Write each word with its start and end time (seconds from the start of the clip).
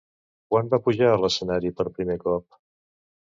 Quan 0.53 0.69
va 0.71 0.79
pujar 0.87 1.11
a 1.17 1.19
l'escenari 1.25 1.71
per 1.81 1.87
primer 1.99 2.15
cop? 2.25 2.59